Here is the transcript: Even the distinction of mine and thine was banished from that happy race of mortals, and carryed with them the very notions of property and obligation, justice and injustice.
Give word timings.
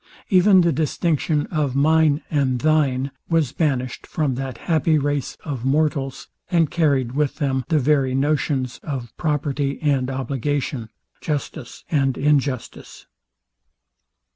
Even 0.29 0.61
the 0.61 0.71
distinction 0.71 1.45
of 1.51 1.75
mine 1.75 2.23
and 2.31 2.61
thine 2.61 3.11
was 3.29 3.51
banished 3.51 4.07
from 4.07 4.33
that 4.33 4.57
happy 4.57 4.97
race 4.97 5.37
of 5.45 5.63
mortals, 5.63 6.27
and 6.49 6.71
carryed 6.71 7.11
with 7.11 7.35
them 7.35 7.63
the 7.67 7.77
very 7.77 8.15
notions 8.15 8.79
of 8.81 9.15
property 9.15 9.77
and 9.79 10.09
obligation, 10.09 10.89
justice 11.21 11.83
and 11.91 12.17
injustice. 12.17 13.05